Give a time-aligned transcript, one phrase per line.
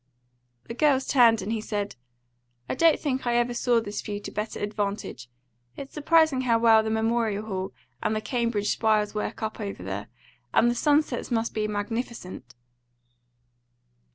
[0.63, 1.95] The girls turned, and he said,
[2.67, 5.29] "I don't think I ever saw this view to better advantage.
[5.77, 10.07] It's surprising how well the Memorial Hall and the Cambridge spires work up, over there.
[10.55, 12.55] And the sunsets must be magnificent."